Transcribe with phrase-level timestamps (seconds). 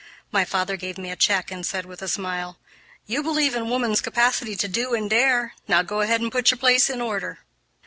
[0.31, 2.57] My father gave me a check and said, with a smile,
[3.05, 6.57] "You believe in woman's capacity to do and dare; now go ahead and put your
[6.57, 7.41] place in order."